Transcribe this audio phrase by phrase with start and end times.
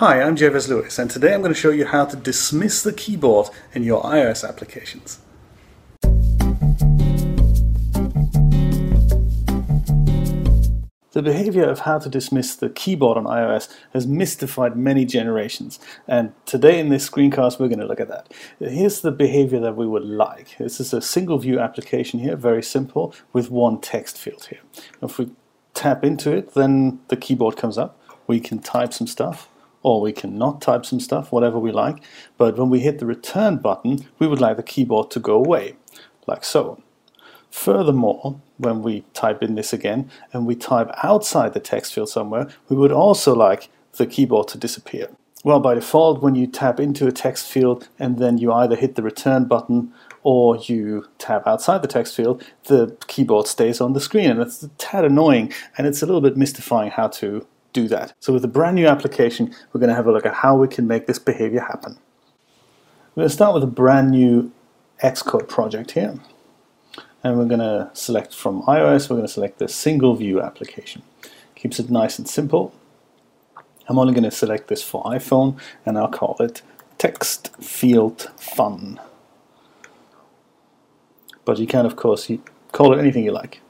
[0.00, 2.90] Hi, I'm Jay Versluis, and today I'm going to show you how to dismiss the
[2.90, 5.18] keyboard in your iOS applications.
[11.10, 15.78] The behavior of how to dismiss the keyboard on iOS has mystified many generations,
[16.08, 18.32] and today in this screencast we're going to look at that.
[18.58, 20.56] Here's the behavior that we would like.
[20.56, 24.60] This is a single view application here, very simple, with one text field here.
[25.02, 25.30] If we
[25.74, 28.00] tap into it, then the keyboard comes up.
[28.26, 29.50] We can type some stuff,
[29.82, 32.02] or we can not type some stuff, whatever we like.
[32.36, 35.76] But when we hit the return button, we would like the keyboard to go away,
[36.26, 36.82] like so.
[37.50, 42.48] Furthermore, when we type in this again and we type outside the text field somewhere,
[42.68, 45.08] we would also like the keyboard to disappear.
[45.42, 48.94] Well, by default, when you tap into a text field and then you either hit
[48.94, 49.92] the return button
[50.22, 54.30] or you tap outside the text field, the keyboard stays on the screen.
[54.30, 58.14] And it's a tad annoying and it's a little bit mystifying how to do that.
[58.20, 60.68] So with a brand new application, we're going to have a look at how we
[60.68, 61.98] can make this behavior happen.
[63.14, 64.52] We're going to start with a brand new
[65.02, 66.20] Xcode project here
[67.22, 71.02] and we're going to select from iOS, we're going to select the single view application.
[71.54, 72.74] Keeps it nice and simple.
[73.88, 76.62] I'm only going to select this for iPhone and I'll call it
[76.98, 79.00] text field fun.
[81.44, 82.30] But you can of course
[82.72, 83.60] call it anything you like.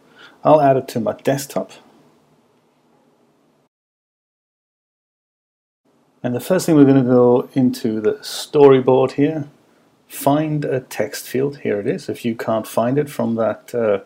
[0.45, 1.73] I'll add it to my desktop.
[6.23, 9.49] And the first thing we're going to go into the storyboard here
[10.07, 11.59] find a text field.
[11.59, 12.09] Here it is.
[12.09, 14.01] If you can't find it from that uh,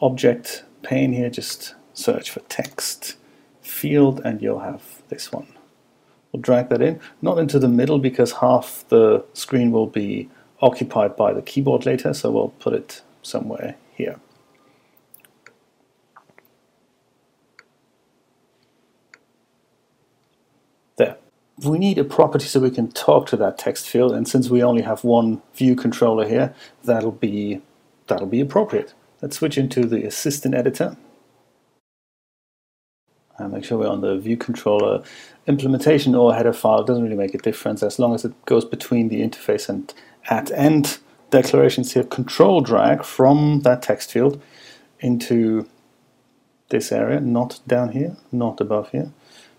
[0.00, 3.16] object pane here, just search for text
[3.62, 5.46] field and you'll have this one.
[6.30, 10.28] We'll drag that in, not into the middle because half the screen will be
[10.60, 14.20] occupied by the keyboard later, so we'll put it somewhere here.
[20.96, 21.16] There
[21.66, 24.62] we need a property so we can talk to that text field and since we
[24.62, 27.60] only have one view controller here that'll be
[28.06, 28.94] that'll be appropriate.
[29.22, 30.96] Let's switch into the assistant editor.
[33.38, 35.02] And make sure we're on the view controller.
[35.46, 38.64] Implementation or header file it doesn't really make a difference as long as it goes
[38.64, 39.92] between the interface and
[40.28, 40.98] at end.
[41.30, 44.40] Declarations here control drag from that text field
[45.00, 45.68] into
[46.68, 49.12] this area not down here not above here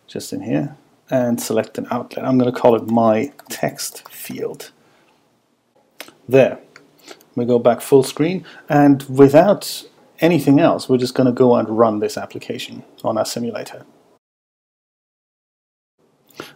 [0.07, 0.75] just in here
[1.09, 2.25] and select an outlet.
[2.25, 4.71] I'm going to call it my text field.
[6.27, 6.59] There.
[7.35, 9.87] We go back full screen and without
[10.19, 13.85] anything else we're just going to go and run this application on our simulator.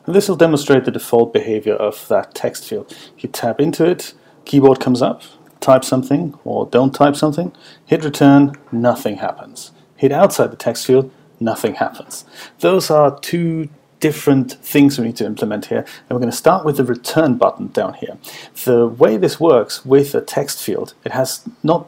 [0.06, 2.95] And this will demonstrate the default behavior of that text field.
[3.18, 4.13] You tap into it,
[4.45, 5.22] keyboard comes up,
[5.59, 7.53] type something or don't type something,
[7.85, 9.72] hit return, nothing happens.
[9.95, 12.25] Hit outside the text field, nothing happens.
[12.59, 13.69] Those are two
[14.01, 15.79] different things we need to implement here.
[15.79, 18.17] And we're going to start with the return button down here.
[18.66, 21.88] The way this works with a text field, it has not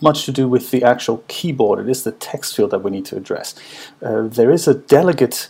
[0.00, 1.80] much to do with the actual keyboard.
[1.80, 3.54] It is the text field that we need to address.
[4.00, 5.48] Uh, there is a delegate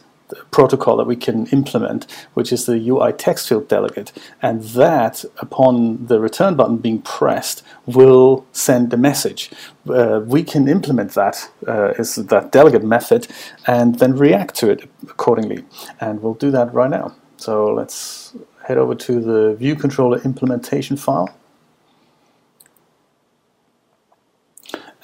[0.50, 4.12] protocol that we can implement, which is the UI text field delegate,
[4.42, 9.50] and that, upon the return button being pressed, will send a message.
[9.88, 13.26] Uh, we can implement that uh, as that delegate method
[13.66, 15.64] and then react to it accordingly,
[16.00, 17.14] and we'll do that right now.
[17.36, 18.34] So let's
[18.66, 21.28] head over to the view controller implementation file.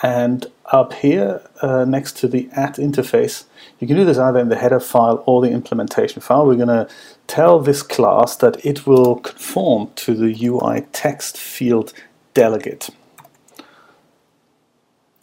[0.02, 3.44] And up here, uh, next to the at interface,
[3.78, 6.46] you can do this either in the header file or the implementation file.
[6.46, 6.88] We're going to
[7.26, 11.92] tell this class that it will conform to the UI text field
[12.34, 12.90] delegate.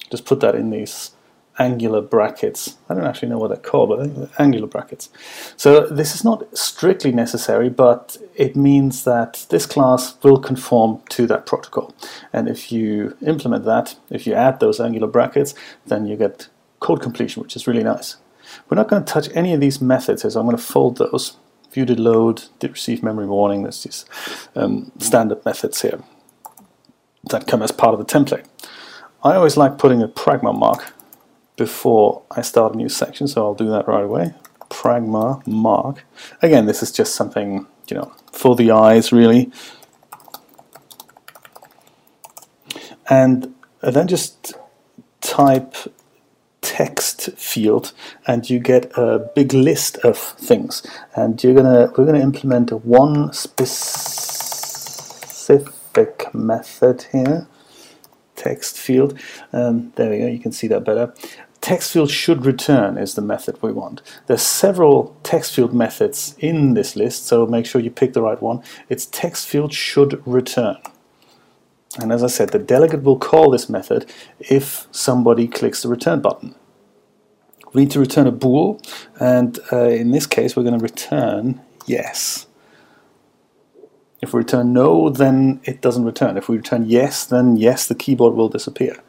[0.09, 1.11] Just put that in these
[1.59, 2.77] angular brackets.
[2.89, 5.09] I don't actually know what they're called, but angular brackets.
[5.55, 11.25] So this is not strictly necessary, but it means that this class will conform to
[11.27, 11.93] that protocol.
[12.31, 16.47] And if you implement that, if you add those angular brackets, then you get
[16.79, 18.17] code completion, which is really nice.
[18.69, 21.37] We're not going to touch any of these methods, so I'm going to fold those.
[21.71, 24.05] View did load, did receive memory warning, there's these
[24.55, 26.01] um, standard methods here
[27.29, 28.45] that come as part of the template.
[29.23, 30.93] I always like putting a pragma mark
[31.57, 34.33] before I start a new section, so I'll do that right away.
[34.69, 36.05] Pragma mark.
[36.41, 39.51] Again, this is just something, you know, for the eyes, really.
[43.09, 44.53] And then just
[45.21, 45.75] type
[46.61, 47.93] text field
[48.27, 53.31] and you get a big list of things and you're gonna we're gonna implement one
[53.31, 53.63] specific
[56.33, 57.47] method here
[58.35, 59.17] text field
[59.53, 61.13] um, there we go you can see that better
[61.67, 64.01] text field should return is the method we want.
[64.27, 68.41] There's several text field methods in this list, so make sure you pick the right
[68.41, 68.63] one.
[68.87, 70.77] It's text field should return.
[71.99, 74.09] And as I said, the delegate will call this method
[74.39, 76.55] if somebody clicks the return button.
[77.73, 78.79] We need to return a bool,
[79.19, 82.47] and uh, in this case we're going to return yes.
[84.21, 86.37] If we return no, then it doesn't return.
[86.37, 89.03] If we return yes, then yes, the keyboard will disappear.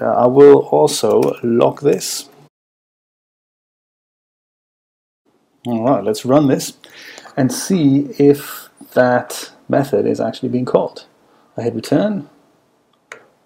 [0.00, 2.28] Uh, I will also lock this.
[5.66, 6.76] Alright, let's run this
[7.36, 11.06] and see if that method is actually being called.
[11.56, 12.28] I hit return,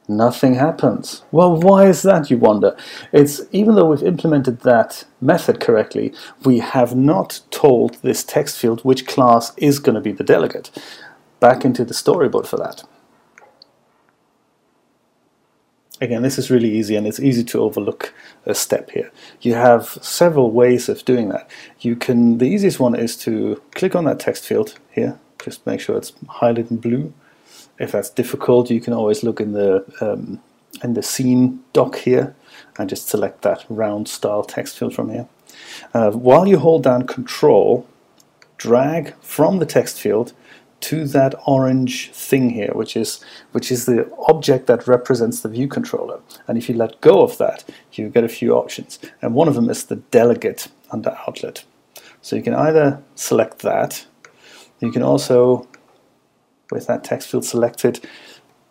[0.08, 1.22] nothing happens.
[1.30, 2.76] Well, why is that, you wonder?
[3.12, 6.12] It's even though we've implemented that method correctly,
[6.44, 10.70] we have not told this text field which class is going to be the delegate.
[11.38, 12.82] Back into the storyboard for that.
[16.00, 18.14] Again, this is really easy and it's easy to overlook
[18.46, 19.10] a step here.
[19.40, 21.50] You have several ways of doing that.
[21.80, 25.80] You can, the easiest one is to click on that text field here, just make
[25.80, 27.12] sure it's highlighted in blue.
[27.78, 30.40] If that's difficult, you can always look in the um,
[30.82, 32.34] in the scene dock here
[32.78, 35.26] and just select that round style text field from here.
[35.94, 37.86] Uh, while you hold down control,
[38.56, 40.32] drag from the text field
[40.80, 45.68] to that orange thing here, which is which is the object that represents the view
[45.68, 46.20] controller.
[46.46, 48.98] And if you let go of that, you get a few options.
[49.20, 51.64] And one of them is the delegate under outlet.
[52.22, 54.06] So you can either select that,
[54.80, 55.66] you can also,
[56.70, 58.06] with that text field selected,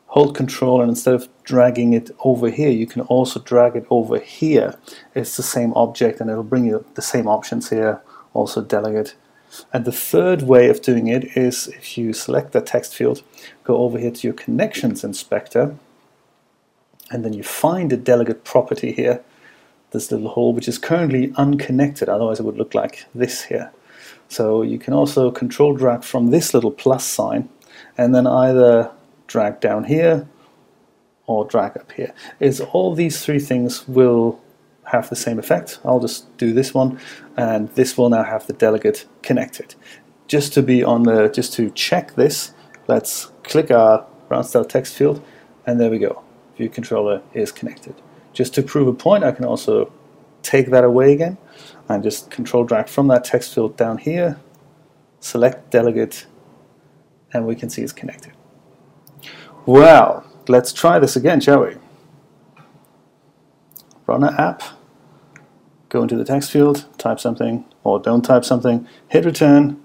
[0.07, 4.19] hold control and instead of dragging it over here, you can also drag it over
[4.19, 4.75] here.
[5.13, 8.01] It's the same object and it'll bring you the same options here,
[8.33, 9.15] also delegate
[9.74, 13.24] and the third way of doing it is if you select the text field,
[13.63, 15.75] go over here to your connections inspector,
[17.09, 19.21] and then you find a delegate property here,
[19.92, 23.71] this little hole, which is currently unconnected, otherwise it would look like this here.
[24.30, 27.50] So you can also control drag from this little plus sign,
[27.98, 28.92] and then either
[29.27, 30.27] drag down here
[31.25, 32.13] or drag up here.
[32.39, 34.42] Is all these three things will
[34.88, 35.80] have the same effect.
[35.84, 37.00] I'll just do this one,
[37.36, 39.75] and this will now have the delegate connected.
[40.28, 42.54] Just to be on the, just to check this,
[42.88, 45.24] let's click our round style text field,
[45.66, 46.24] and there we go.
[46.56, 47.95] View controller is connected.
[48.34, 49.92] Just to prove a point, I can also
[50.42, 51.38] take that away again,
[51.90, 54.40] and just control drag from that text field down here,
[55.19, 56.28] select delegate,
[57.33, 58.31] and we can see it's connected.
[59.66, 61.75] Well, let's try this again, shall we?
[64.06, 64.63] Run an app
[65.89, 69.81] go into the text field, type something, or don't type something, hit return,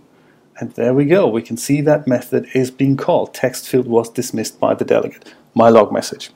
[0.59, 1.27] and there we go.
[1.27, 3.35] We can see that method is being called.
[3.35, 5.35] Text field was dismissed by the delegate.
[5.55, 6.31] My log message.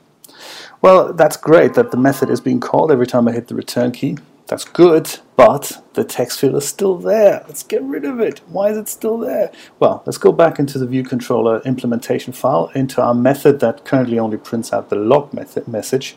[0.81, 3.91] Well, that's great that the method is being called every time I hit the return
[3.91, 4.17] key.
[4.47, 7.43] That's good, but the text field is still there.
[7.47, 8.39] Let's get rid of it.
[8.47, 9.51] Why is it still there?
[9.79, 14.17] Well, let's go back into the view controller implementation file, into our method that currently
[14.17, 16.15] only prints out the log method message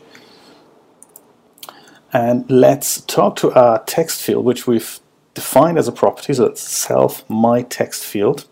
[2.13, 4.99] and let's talk to our text field, which we've
[5.33, 8.47] defined as a property, so it's self my text field,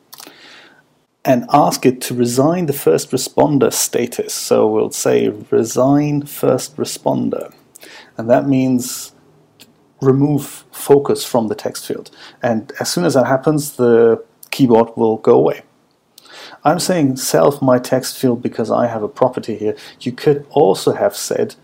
[1.26, 4.34] and ask it to resign the first responder status.
[4.34, 7.54] So we'll say resign first responder,
[8.18, 9.14] and that means
[10.02, 12.10] remove focus from the text field.
[12.42, 15.64] And as soon as that happens, the keyboard will go away.
[16.64, 19.76] I'm saying self my text field because I have a property here.
[20.00, 21.56] You could also have said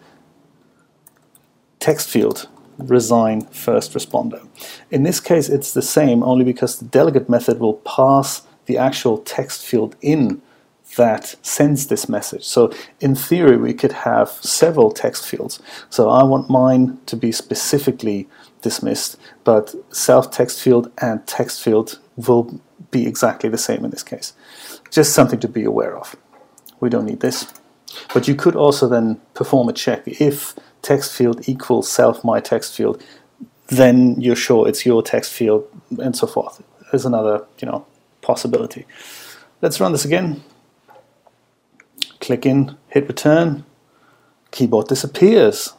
[1.86, 2.48] text field
[2.80, 4.42] resign first responder.
[4.90, 9.20] In this case it's the same only because the delegate method will pass the actual
[9.20, 10.42] text field in
[10.98, 12.44] that sends this message.
[12.44, 15.62] So in theory we could have several text fields.
[15.92, 18.28] So I want mine to be specifically
[18.64, 24.08] dismissed but self text field and text field will be exactly the same in this
[24.14, 24.34] case.
[24.90, 26.16] Just something to be aware of.
[26.80, 27.46] We don't need this.
[28.14, 32.76] But you could also then perform a check if text field equals self my text
[32.76, 33.04] field,
[33.68, 36.62] then you're sure it's your text field and so forth.
[36.92, 37.86] There's another you know
[38.22, 38.86] possibility.
[39.62, 40.44] Let's run this again.
[42.20, 43.66] Click in, hit return.
[44.52, 45.74] Keyboard disappears.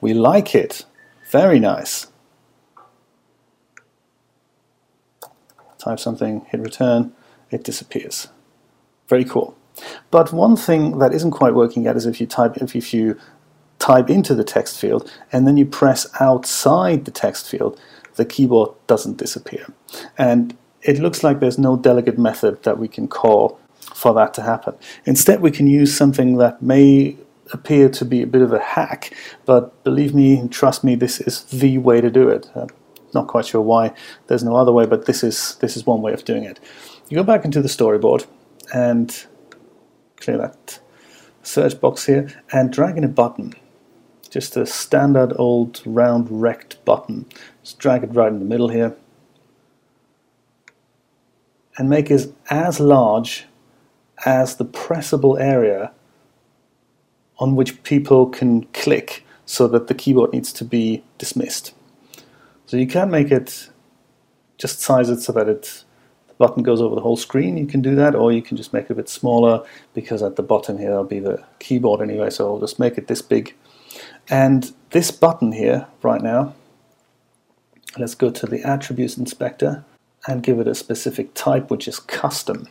[0.00, 0.84] We like it.
[1.30, 2.06] Very nice.
[5.78, 7.12] Type something, hit return,
[7.50, 8.28] it disappears.
[9.08, 9.56] Very cool.
[10.10, 13.16] But one thing that isn't quite working yet is if you type if you
[13.90, 17.80] type into the text field and then you press outside the text field,
[18.14, 19.66] the keyboard doesn't disappear.
[20.16, 23.58] And it looks like there's no delegate method that we can call
[23.94, 24.74] for that to happen.
[25.04, 27.16] Instead, we can use something that may
[27.52, 29.12] appear to be a bit of a hack,
[29.44, 32.48] but believe me, trust me, this is the way to do it.
[32.54, 32.68] Uh,
[33.12, 33.92] not quite sure why
[34.28, 36.60] there's no other way, but this is this is one way of doing it.
[37.08, 38.24] You go back into the storyboard
[38.72, 39.26] and
[40.20, 40.78] clear that
[41.42, 43.54] search box here and drag in a button.
[44.30, 47.26] Just a standard old round rect button.
[47.62, 48.96] Just drag it right in the middle here
[51.76, 53.46] and make it as large
[54.24, 55.92] as the pressable area
[57.38, 61.74] on which people can click so that the keyboard needs to be dismissed.
[62.66, 63.70] So you can make it
[64.58, 65.84] just size it so that it
[66.28, 67.56] the button goes over the whole screen.
[67.56, 70.36] You can do that, or you can just make it a bit smaller because at
[70.36, 72.30] the bottom here there'll be the keyboard anyway.
[72.30, 73.54] So I'll just make it this big.
[74.28, 76.54] And this button here right now,
[77.98, 79.84] let's go to the attributes inspector
[80.26, 82.68] and give it a specific type which is custom.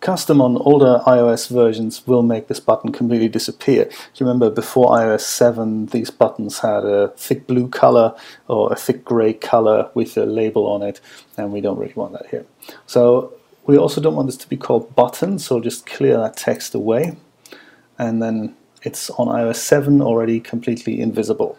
[0.00, 3.84] Custom on older iOS versions will make this button completely disappear.
[3.84, 8.14] Do you remember before iOS 7 these buttons had a thick blue color
[8.46, 11.00] or a thick gray color with a label on it
[11.38, 12.44] and we don't really want that here.
[12.86, 13.32] So
[13.66, 17.16] we also don't want this to be called button so just clear that text away
[17.98, 18.54] and then
[18.84, 21.58] it's on iOS 7 already completely invisible.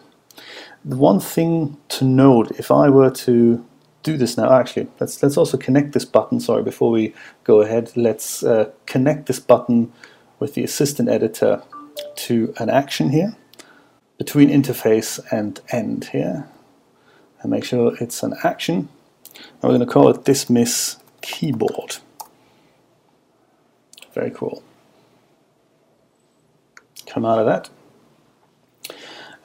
[0.84, 3.64] The one thing to note if I were to
[4.06, 4.50] do this now.
[4.52, 6.38] Actually, let's let's also connect this button.
[6.38, 9.92] Sorry, before we go ahead, let's uh, connect this button
[10.38, 11.62] with the assistant editor
[12.14, 13.36] to an action here
[14.16, 16.48] between interface and end here,
[17.42, 18.88] and make sure it's an action.
[19.34, 21.96] And we're going to call it dismiss keyboard.
[24.14, 24.62] Very cool.
[27.16, 27.70] Come out of that.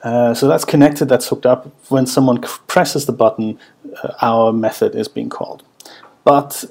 [0.02, 1.74] Uh, so that's connected, that's hooked up.
[1.88, 3.58] When someone presses the button,
[4.02, 5.62] uh, our method is being called.
[6.22, 6.66] But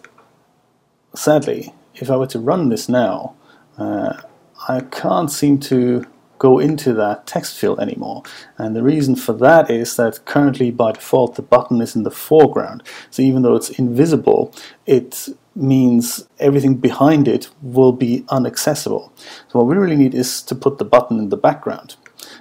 [1.16, 3.34] sadly, if I were to run this now,
[3.80, 4.22] uh,
[4.70, 6.06] I can't seem to
[6.38, 8.22] go into that text field anymore.
[8.60, 12.12] And the reason for that is that currently by default the button is in the
[12.12, 12.84] foreground.
[13.10, 14.54] So even though it's invisible,
[14.86, 19.14] it means everything behind it will be inaccessible.
[19.50, 21.96] So what we really need is to put the button in the background.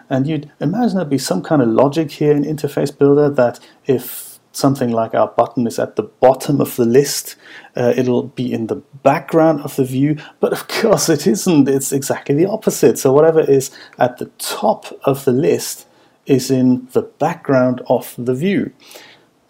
[0.08, 4.38] And you'd imagine there'd be some kind of logic here in Interface Builder that if
[4.52, 7.36] something like our button is at the bottom of the list,
[7.76, 11.68] uh, it'll be in the background of the view, but of course it isn't.
[11.68, 12.98] It's exactly the opposite.
[12.98, 15.86] So whatever is at the top of the list
[16.26, 18.72] is in the background of the view.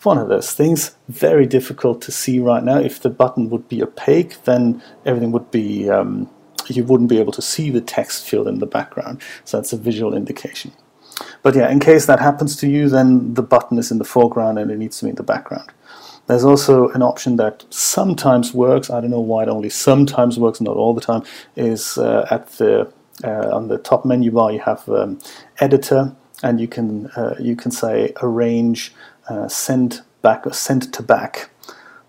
[0.02, 2.78] One of those things, very difficult to see right now.
[2.78, 6.30] If the button would be opaque, then everything would be um,
[6.68, 9.20] you wouldn't be able to see the text field in the background.
[9.44, 10.72] So that's a visual indication.
[11.42, 14.58] But yeah, in case that happens to you, then the button is in the foreground
[14.58, 15.70] and it needs to be in the background.
[16.26, 20.60] There's also an option that sometimes works, I don't know why it only sometimes works,
[20.60, 21.24] not all the time,
[21.56, 22.92] is uh, at the
[23.22, 25.18] uh, on the top menu bar you have um,
[25.58, 28.94] editor and you can uh, you can say arrange
[29.30, 31.50] uh, send back or send to back.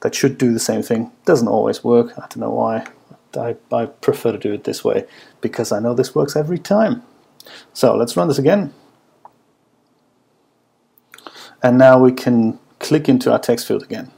[0.01, 1.11] That should do the same thing.
[1.25, 2.87] Doesn't always work, I don't know why.
[3.37, 5.05] I, I prefer to do it this way
[5.39, 7.03] because I know this works every time.
[7.73, 8.73] So let's run this again.
[11.63, 14.11] And now we can click into our text field again.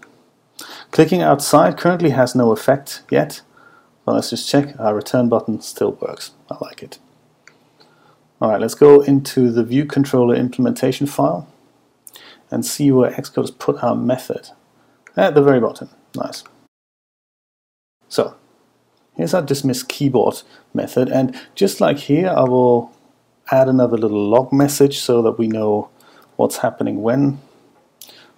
[0.91, 3.41] Clicking outside currently has no effect yet,
[4.05, 4.79] but let's just check.
[4.79, 6.31] Our return button still works.
[6.49, 6.99] I like it.
[8.41, 11.52] Alright, let's go into the view controller implementation file
[12.53, 14.49] and see where Xcode has put our method.
[15.15, 15.89] At the very bottom.
[16.15, 16.43] Nice.
[18.07, 18.35] So,
[19.15, 20.41] Here's our dismiss keyboard
[20.73, 22.91] method and just like here I will
[23.51, 25.89] add another little log message so that we know
[26.35, 27.39] what's happening when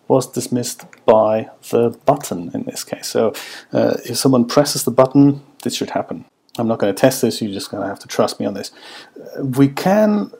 [0.07, 3.07] was dismissed by the button in this case.
[3.07, 3.33] So
[3.71, 6.25] uh, if someone presses the button, this should happen.
[6.57, 8.53] I'm not going to test this, you're just going to have to trust me on
[8.53, 8.71] this.
[9.17, 10.31] Uh, we can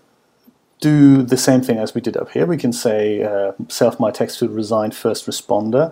[0.86, 2.46] do the same thing as we did up here.
[2.46, 5.84] We can say uh, self my text to resign first responder,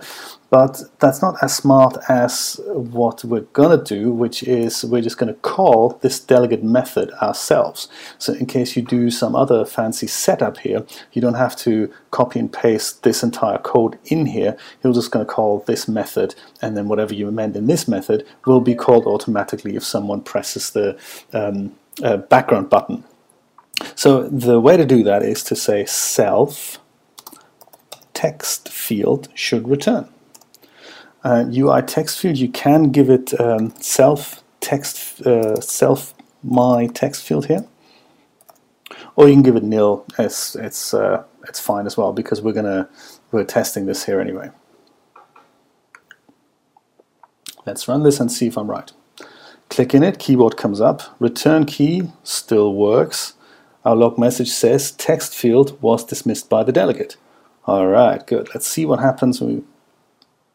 [0.52, 5.34] but that's not as smart as what we're gonna do, which is we're just gonna
[5.56, 7.88] call this delegate method ourselves.
[8.20, 12.38] So in case you do some other fancy setup here, you don't have to copy
[12.38, 14.56] and paste this entire code in here.
[14.84, 18.62] You're just gonna call this method, and then whatever you amend in this method will
[18.62, 20.96] be called automatically if someone presses the
[21.34, 21.74] um,
[22.04, 23.04] uh, background button
[23.96, 26.80] so the way to do that is to say self
[28.14, 30.08] text field should return.
[31.24, 36.14] Uh, UI text field, you can give it um, self text uh, self
[36.44, 37.66] my text field here,
[39.16, 40.06] or you can give it nil.
[40.20, 42.90] It's it's uh, it's fine as well because we're gonna
[43.32, 44.52] we're testing this here anyway.
[47.66, 48.92] Let's run this and see if I'm right.
[49.70, 53.34] Click in it, keyboard comes up, return key still works.
[53.86, 57.18] Our log message says text field was dismissed by the delegate.
[57.66, 58.50] All right, good.
[58.54, 59.64] Let's see what happens when we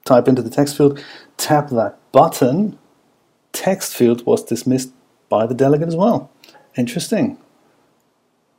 [0.04, 1.02] type into the text field,
[1.37, 2.78] tap that button,
[3.52, 4.92] text field was dismissed
[5.28, 6.30] by the delegate as well.
[6.76, 7.38] Interesting.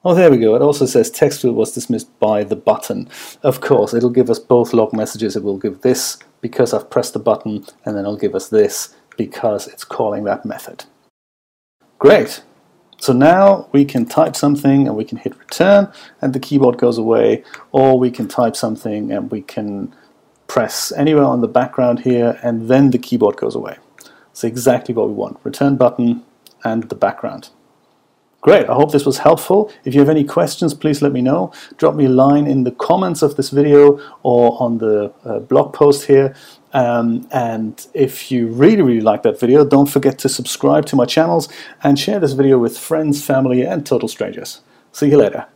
[0.05, 0.55] Oh, there we go.
[0.55, 3.09] It also says text field was dismissed by the button.
[3.43, 5.35] Of course, it'll give us both log messages.
[5.35, 8.95] It will give this because I've pressed the button, and then it'll give us this
[9.17, 10.85] because it's calling that method.
[11.97, 12.41] Great.
[12.99, 15.91] So now we can type something and we can hit return
[16.21, 19.95] and the keyboard goes away, or we can type something and we can
[20.47, 23.77] press anywhere on the background here and then the keyboard goes away.
[24.31, 25.39] It's exactly what we want.
[25.43, 26.23] Return button
[26.63, 27.49] and the background.
[28.41, 29.69] Great, I hope this was helpful.
[29.83, 31.51] If you have any questions, please let me know.
[31.75, 35.73] Drop me a line in the comments of this video or on the uh, blog
[35.73, 36.33] post here.
[36.73, 41.05] Um, and if you really, really like that video, don't forget to subscribe to my
[41.05, 41.49] channels
[41.83, 44.61] and share this video with friends, family, and total strangers.
[44.91, 45.47] See you later.